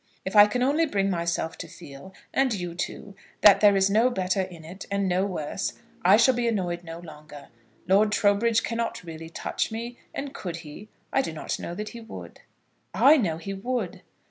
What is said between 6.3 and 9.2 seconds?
be annoyed no longer. Lord Trowbridge cannot